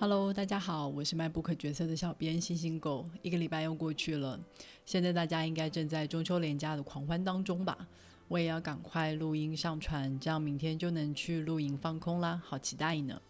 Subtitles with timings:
[0.00, 3.04] Hello，大家好，我是卖不可角色的小编星星狗。
[3.20, 4.40] 一个礼拜又过去了，
[4.86, 7.86] 现在大家应该正在中秋连假的狂欢当中吧？
[8.26, 13.20] 我也要赶快录音上传，这样明天就能去露营放空啦，好期待呢！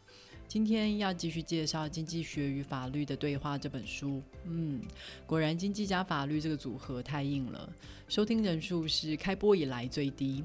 [0.47, 4.23] 今天要继续介绍《经济学与法律的对话》这本书。
[4.47, 4.81] 嗯，
[5.27, 7.69] 果然经济加法律这个组合太硬了，
[8.07, 10.45] 收听人数是开播以来最低。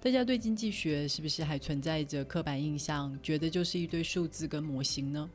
[0.00, 5.28] 大家对经济学是不是还存在着刻板印象，觉得就是一堆数字跟模型呢？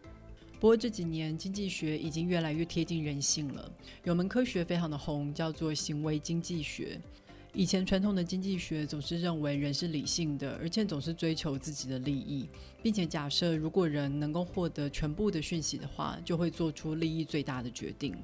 [0.61, 3.71] 不过这几年经济学已经越来越贴近人性了，
[4.03, 7.01] 有门科学非常的红，叫做行为经济学。
[7.51, 12.47] 以前传统的经济学总是认为人是理性的，而且总是追求自己的利益，
[12.83, 18.15] 并且假设如果人能够获得全部的讯息的话，就会做出利益最大的决定。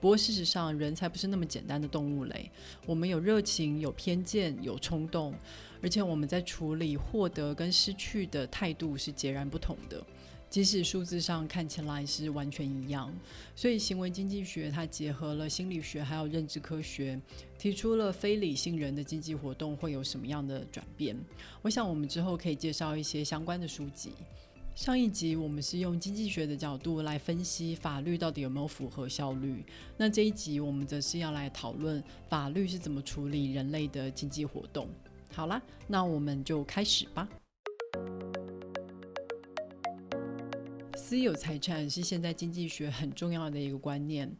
[0.00, 2.48] 不过事实上，人才不是那么简单的动物类，
[2.86, 5.34] 我们有热情、有偏见、有冲动，
[5.82, 10.00] 而且我们在处理获得跟失去的态度是截然不同的。
[10.50, 13.10] 即使数字上看起来是完全一样，
[13.54, 17.18] 所以行为经济学它结合了心理学还有认知科学，
[17.56, 21.16] 提出了非理性人的经济活动会有什么样的转变。
[21.62, 24.10] 我想我们之后可以介绍一些相关的书籍。
[24.74, 29.64] 上一集我们是用经济学的角度来分析法律到底有没有符合效率，
[29.96, 34.88] 那这一集我们则是要来讨论法律是怎么处理人类的经济活动。
[35.32, 37.28] 好啦，那我们就开始吧。
[41.10, 44.32] 私有财产是现在经济学很重要的一个观念，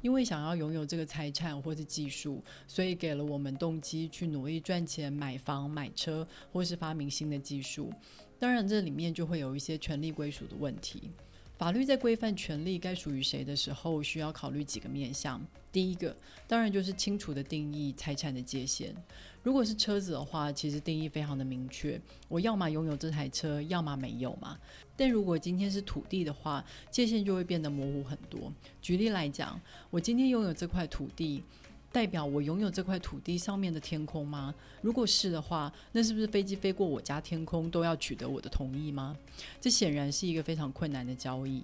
[0.00, 7.92] 因为想要拥有这个财产或是技术，所以给了我们动机去努力赚钱、买房、买车，或是发明新的技术。
[8.38, 11.10] 当然，这里面就会有一些权利归属的问题。
[11.58, 15.44] 法律在规范权利该属于谁的时候，需要考虑几个面向。
[15.72, 18.94] 第一个，当然就是清楚的定义财产的界限。
[19.42, 24.56] 如果是车子的话，其实定义非常的明确，我要么拥有这台车，要么没有嘛。
[24.96, 28.52] 但如果今天是土地的话，界限就会变得模糊很多。
[28.80, 31.42] 举例来讲，我今天拥有这块土地。
[31.90, 34.54] 代表我拥有这块土地上面的天空吗？
[34.82, 39.16] 如果是的话，那是不是飞机飞过我家天空都要取得我的同意吗？
[39.60, 41.62] 这显然是一个非常困难的交易。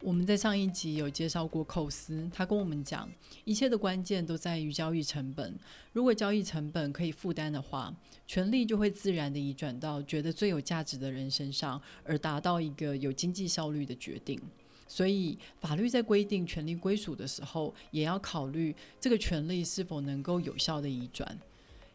[0.00, 3.08] 我们在上一集有介绍过寇斯，他跟我们讲，
[3.44, 5.54] 一切的关键都在于交易成本。
[5.92, 7.94] 如果交易成本可以负担的话，
[8.26, 14.38] 权力就会自然的移转到觉得最有价值的人身上，而达到一个有经济效率的决定。
[14.86, 21.38] 所以，法律在规定权利归属的时候，也要考虑这个权利是否能够有效的移转。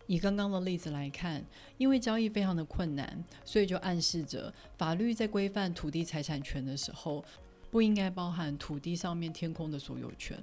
[0.07, 1.45] 以刚刚的例子来看，
[1.77, 7.23] 因为交易非常的困难，所以就暗示着法律在规范土地财产权的时候，
[7.69, 10.35] 不应该包含土地上面天空的所有权。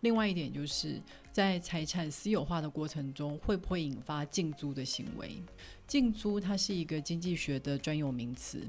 [0.00, 1.00] 另外一点就是
[1.32, 5.40] 在财产私有化的过程中，会不会引发竞租的行为？
[5.86, 8.60] 竞租它是一个经济学的专有名词。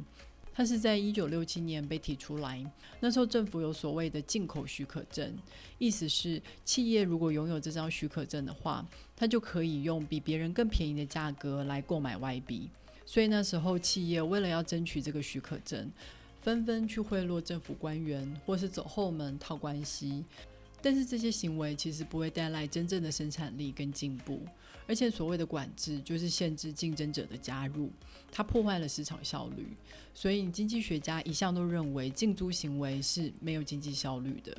[0.58, 2.66] 它是在一九六七年被提出来，
[3.00, 5.32] 那时候政府有所谓的进口许可证，
[5.78, 8.84] 意思是企业如果拥有这张许可证的话，
[9.16, 12.68] 它就可以用比别人更便宜的价格来购买外币。
[13.06, 15.92] 所以那时候企业为了要争取这个许可证，
[16.42, 20.24] 纷纷去贿赂政府官员，或是走后门套关系。
[20.82, 24.42] 但是这些行为其实不会带来真正的生产力跟进步，
[24.88, 27.92] 而且所谓的管制就是限制竞争者的加入，
[28.32, 29.68] 它破坏了市场效率。
[30.14, 34.58] 所以经济学家一向都认为竞租行为是没有经济效率的。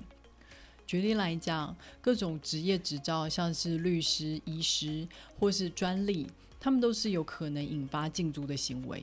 [0.86, 5.06] 举例来讲，各种职业执照，像是律师、医师
[5.38, 6.26] 或是专利，
[6.58, 9.02] 他们都是有可能引发竞租的行为。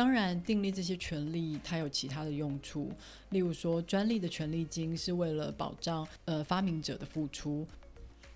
[0.00, 2.90] 当然，订立这些权利，它有其他的用处。
[3.28, 7.66] 例如说，专利的权利金是为了保障呃发明者的付出；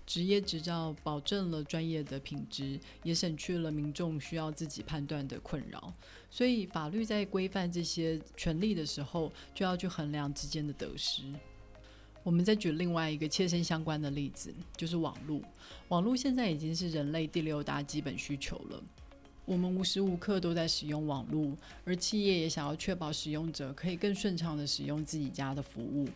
[0.05, 5.91] 职业执照保证了专业的品质，也省去了民众需要自己判断的困扰。
[6.29, 11.23] 所以，法律在规范这些权利的时候，就要去衡量之间的得失。
[12.21, 15.41] 我们再举另外一个切身相关的例子，就是网络。
[15.87, 18.83] 网络现在已经是人类第六大基本需求了。
[19.45, 26.07] 我们无时无刻都在使用网络，而企业也想要确保使用者可以更顺畅的使用自己家的服务。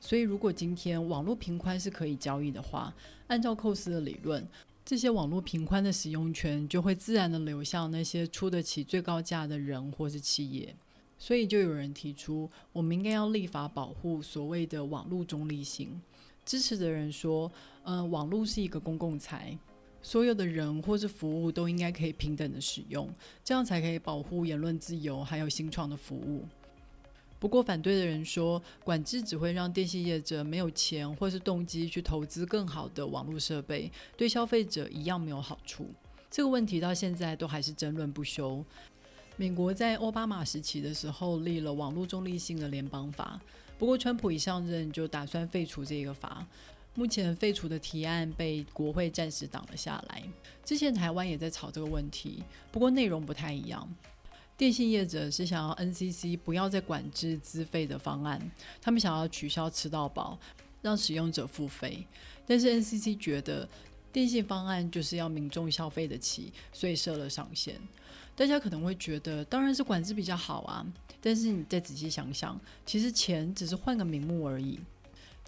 [0.00, 2.94] 所以，如果今天网络频宽是可以交易的话，
[3.26, 4.46] 按照寇斯的理论，
[4.84, 10.74] 这些网络频宽的使用权就会自然的流向那些出得起最高价的人或是企业。
[11.18, 16.00] 所以，就有人提出，我们应该要立法保护所谓的网络中立性。
[16.46, 17.50] 支持的人说，
[17.82, 19.58] 嗯，网络是一个公共财。
[20.00, 23.08] 所有的人或是服务都应该可以平等的使用，
[23.44, 26.46] 这样才可以保护言论自由，还有新创的服务。
[27.40, 35.86] 不过，反对的人说，管制只会让电信业者没有钱或是动机去投资更好的网络设备，对消费者一样没有好处。
[36.30, 38.64] 这个问题到现在都还是争论不休。
[39.36, 43.40] 美国在奥巴马时期的时候立了网络中立性的联邦法，
[43.78, 46.44] 不过川普一上任就打算废除这个法。
[46.98, 50.20] 目前废除的提案被国会暂时挡了下来。
[50.64, 52.42] 之前台湾也在吵这个问题，
[52.72, 53.88] 不过内容不太一样。
[54.56, 58.50] 电信业者是想要 NCC 不要再管制资费的方案，
[58.82, 60.36] 他们想要取消吃到饱，
[60.82, 62.04] 让使用者付费。
[62.44, 63.68] 但是 NCC 觉得
[64.12, 67.76] 电信方案就是要民众消费得起，所以设了上限。
[68.34, 70.84] 大家可能会觉得，当然是管制比较好啊。
[71.20, 74.80] 但是你再仔细想想，其实钱只是换个名目而已。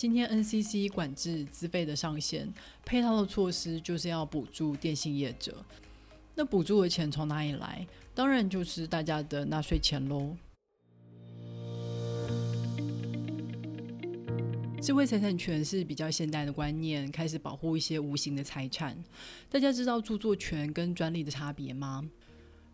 [0.00, 2.50] 今天 NCC 管制资费的上限，
[2.86, 5.62] 配套的措施就是要补助电信业者。
[6.34, 7.86] 那补助的钱从哪里来？
[8.14, 10.34] 当然就是大家的纳税钱喽。
[14.80, 18.96] 智慧财产权是比较现代的观念，开始保护一些无形的财产。
[19.50, 22.08] 大家知道著作权跟专利的差别吗？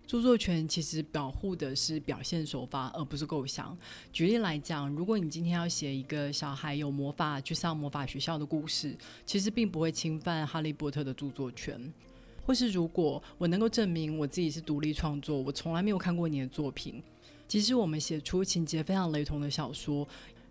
[0.06, 3.76] 著作权其实保护的是表现手法，而不是构想。
[4.12, 11.92] 举例来讲，如果你今天要写一个小孩有魔法去上魔法学校的故事，其实并不会侵犯哈利波特的著作权。
[12.46, 17.02] 或是如果我能够证明我自己是独立创作，我从来没有看过你的作品，
[17.48, 20.06] 即使我们写出情节非常雷同的小说，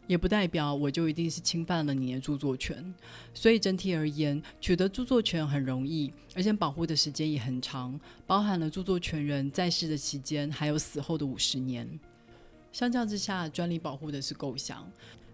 [0.08, 2.94] 也不代表我就一定是侵犯了你的著作权。
[3.34, 11.88] 所以整体而言，取得著作权很容易，而且保护的时间也很长，包含了著作权人在世的期间，还有死后的五十年。
[12.72, 14.86] 相较之下，专利保护的是构想。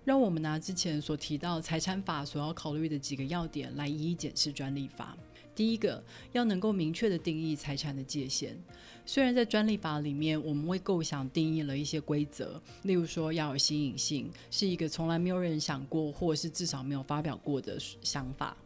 [0.03, 5.15] 让我们拿之前所提到财产法所要考虑的几个要点来一一检视专利法。
[5.61, 8.57] 第一个要能够明确的定义财产的界限。
[9.05, 18.57] 虽然在专利法里面，我们为构想定义了一些规则，例如说要有新颖性，是一个从来没有人想过，或是至少没有发表过的想法；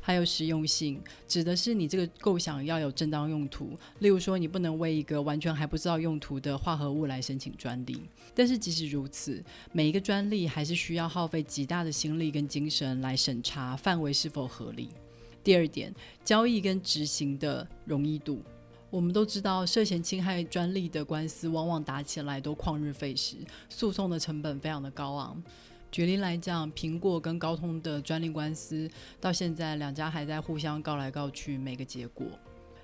[0.00, 8.00] 还有实用性，指的是你这个构想要有正当用途，例如说你不能为一个完全还不知道用途的化合物来申请专利。
[8.32, 9.42] 但是即使如此，
[9.72, 14.88] 每一个专利还是需要耗费极大的心力跟精神来审查范围是否合理。
[15.42, 15.94] 第二点，
[16.24, 18.42] 交易跟执行的容易度。
[18.90, 23.36] 我们都知道，涉嫌侵害专利的官司，往往打起来都旷日费时，
[23.68, 25.42] 诉讼的成本非常的高昂。
[25.90, 28.90] 举例来讲，苹果跟高通的专利官司，
[29.20, 32.26] 到现在两家还在互相告来告去，没个结果。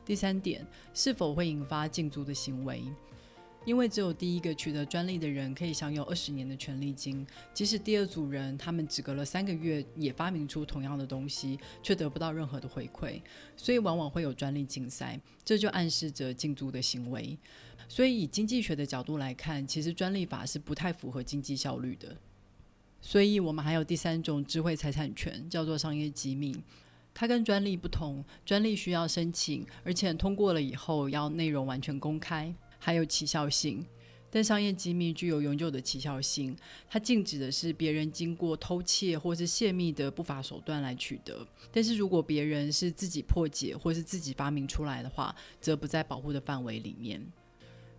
[0.04, 2.82] 第三点，是否会引发禁足的行为？
[3.64, 13.22] 因为只有第一个取得专利的人可以享有二十年的权利金，即使第二组人他们只隔了三个月也发明出同样的东西，却得不到任何的回馈，
[13.56, 17.38] 所以往往会有专利竞赛，这就暗示着竞租的行为。
[17.88, 22.16] 所以以经济学的角度来看，其实专利法是不太符合经济效率的。
[23.00, 26.56] 所以我们还有第三种智慧财产权，叫做商业机密，
[27.12, 32.54] 它跟专利不同，专利需要申请，而且通过了以后要内容完全公开。
[32.84, 33.82] 还有奇效性，
[34.30, 36.54] 但商业机密具有永久的奇效性。
[36.86, 47.26] 它禁止的是别人经过偷窃或是泄密的不法手段来取得，但是如果别人是自己破解或是自己发明出来的话，则不在保护的范围里面。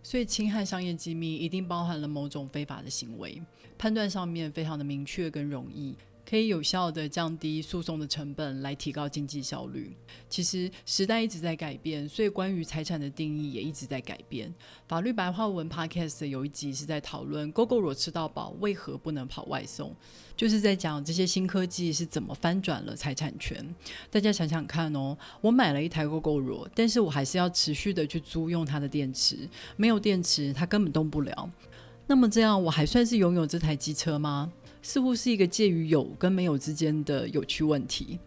[0.04, 3.42] 所以侵害商业机密一定包含了某种非法的行为，
[3.76, 5.96] 判断上面非常的明确跟容易。
[6.28, 9.96] 可以有效的降低诉讼的成本，来提高经济效率。
[10.28, 14.52] 其实时代一直在改变，所以关于财产的定义也一直在改变。
[14.88, 19.94] 法律白话文 Podcast 有一集是在讨论 GoGo 吃到饱为何不能跑外送，
[20.36, 23.64] 就是在讲这些新科技是怎么翻转了财产权。
[24.10, 31.50] 大家想想看哦，我买了一台 GoGo 但是我还是要持续的去租用它的电池，没有电池它根本动不了。
[32.08, 34.52] 那么这样我还算是拥有这台机车吗？
[34.86, 38.20] 似乎是一个介于有跟没有之间的有趣问题。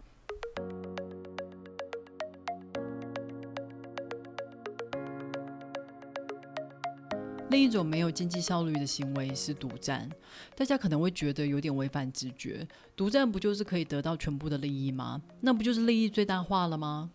[7.48, 10.06] 另一种没有经济效率的行为是独占，
[10.54, 12.68] 大家可能会觉得有点违反直觉。
[12.94, 15.22] 独占不就是可以得到全部的利益吗？
[15.40, 17.10] 那不就是利益最大化了吗？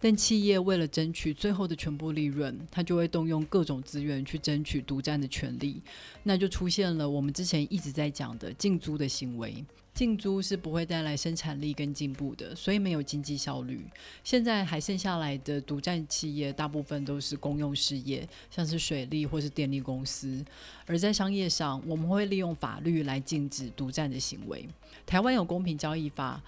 [0.00, 5.82] 但企业为了争取最后的全部利润，他就会动用各种资源去争取独占的权利，
[6.22, 9.64] 那就出现了我们之前一直在讲的竞租的行为。
[9.94, 13.84] 竞租是不会带来生产力跟进步的，所以没有经济效率。
[14.22, 20.44] 现在还剩下来的独占企业，大部分都是公用事业，像是水利或是电力公司。
[20.86, 24.68] 而在商业上，我们会利用法律来禁止独占的行为。
[25.04, 26.40] 台湾有公平交易法。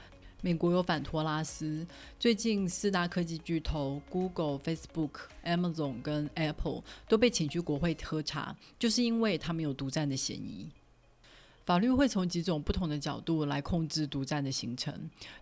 [0.42, 1.86] 美国有反托拉斯，
[2.18, 5.10] 最近四大科技巨头 Google、Facebook、
[5.44, 10.66] Amazon 跟 Apple 都被请去国会喝茶，就是因为他们有独占的嫌疑。
[11.70, 14.92] 法律会从几种不同的角度来控制独占的形成。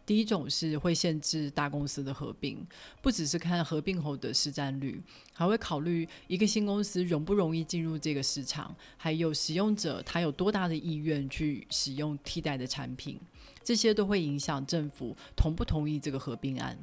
[0.05, 2.59] 第一种是会限制大公司的合并，
[3.01, 13.19] 不只是看合并后的市占率，还会考虑一个新公司容不容易进入这个市场，还有使用者他有多大的意愿去使用替代的产品，
[13.65, 16.77] 这些都会影响政府同不同意这个合并案。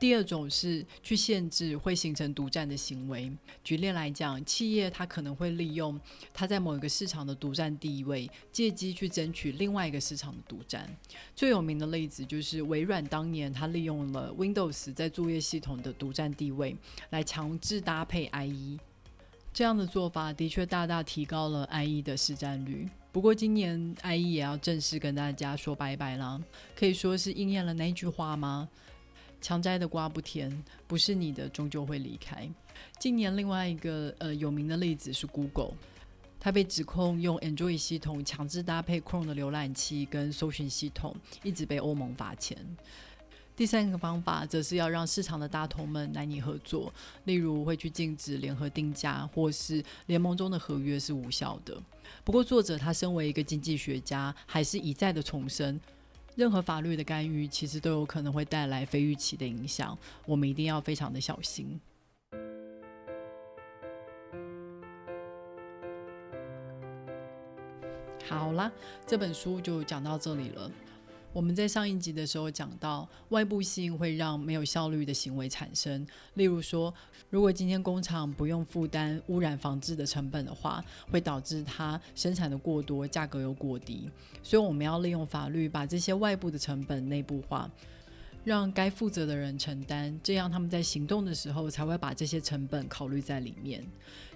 [0.00, 3.30] 第二种是去限制会形成独占的行为。
[3.62, 6.00] 举例来讲，企业它可能会利用
[6.32, 10.88] 它在某一个市场的独占地位，借机去争取另外一个市场的独占。
[11.36, 16.74] 最有名的例子就是微软当年它利用了 Windows 在作业系统的独占地位，
[17.10, 18.78] 来强制搭配 IE。
[19.52, 22.88] 这样的做法的确大大提高了 IE 的市占率。
[23.12, 26.40] 不过今年 IE 也要正式跟大家说拜拜啦，
[26.74, 28.68] 可以说是应验了那句话吗？
[29.40, 30.50] 强摘的瓜不甜，
[30.86, 32.48] 不是你的终究会离开。
[32.98, 35.72] 近年另外一个呃有名的例子是 Google，
[36.38, 42.56] 它被指控用 Android 系统强制搭配 Chrome 的浏览器跟搜寻系统，一直被欧盟罚钱。
[43.56, 46.90] 第三个方法则是要让市场的大头们难以合作，
[47.24, 51.78] 例如会去禁止联合定价，或是联盟中的合约是无效的。
[52.24, 55.78] 不过作者他身为一个经济学家，还是一再的重申。
[56.36, 61.80] 任何法律的干预，其实都有可能会带来非预期的影响，我们一定要非常的小心。
[68.28, 68.70] 好啦，
[69.06, 70.70] 这本书就讲到这里了。
[71.32, 76.04] 我们在上一集的时候讲到，外部性会让没有效率的行为产生。
[76.34, 76.92] 例如说，
[77.28, 84.10] 如果今天工厂不用负担污染防治的成本的话，会导致它生产的过多，价格又过低。
[84.42, 87.70] 所以我们要利用法律把这些外部的成本内部化，
[88.42, 93.86] 让该负责的人承担，这样他们在行动的时候才会把这些成本考虑在里面。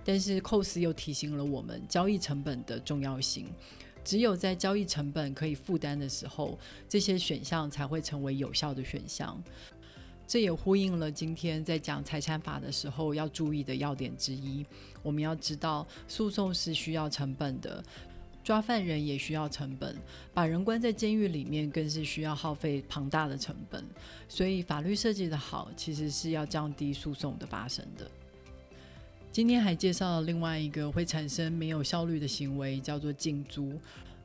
[0.04, 3.48] 但是寇斯又提醒了我们交易成本的重要性。
[4.04, 6.58] 只有在交易成本可以负担的时候，
[6.88, 9.42] 这些选项才会成为有效的选项。
[10.26, 14.64] 这也呼应了今天在讲财产法的时候要注意的要点之一。
[15.02, 17.82] 我们要知道，诉讼是需要成本的，
[18.42, 19.94] 抓犯人也需要成本，
[20.32, 23.84] 把人关在监狱里面更是需要耗费庞大的成本。
[24.26, 28.11] 所以，法律设计的好，其实是要降低诉讼的发生的。
[29.35, 33.73] 今天还介绍了另外一个会产生没有效率的行为，叫做禁租。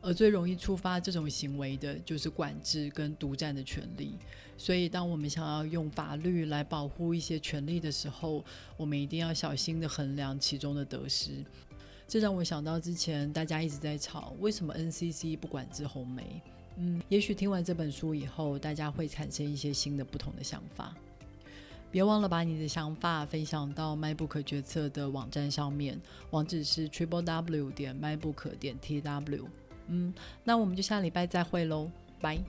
[0.04, 4.14] 而最容易触发这种行为的，就是管制跟独占的权利。
[4.56, 8.46] 所以，当我们想要用法律来保护一些权利的时候，
[8.78, 11.44] 我们一定要小心的衡量其中的得失。
[12.08, 16.40] 这让我想到之前大家一直在吵，为什么 NCC 不管制红梅？
[16.78, 20.96] 嗯，也许听完这本书以后，大家会产生一些新的、不同的想法。
[21.92, 26.00] 别忘了把你的想法分享到 MyBook 决策的网站上面，
[26.32, 29.46] 网址是 triple w 点 mybook 点 tw。
[29.88, 31.90] 嗯，那我们就下礼拜再会喽，
[32.22, 32.40] 拜。